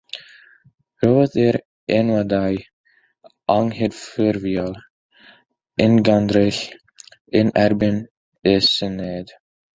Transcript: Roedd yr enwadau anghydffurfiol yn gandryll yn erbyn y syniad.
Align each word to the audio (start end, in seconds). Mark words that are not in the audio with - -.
Roedd 1.07 1.33
yr 1.41 1.57
enwadau 1.97 2.57
anghydffurfiol 3.57 4.73
yn 5.87 6.01
gandryll 6.11 6.61
yn 7.43 7.55
erbyn 7.67 8.03
y 8.55 8.57
syniad. 8.73 9.39